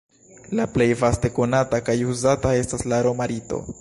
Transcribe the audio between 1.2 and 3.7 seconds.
konata kaj uzata estas la roma rito.